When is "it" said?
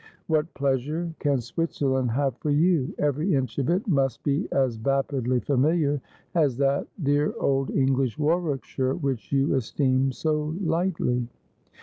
3.69-3.87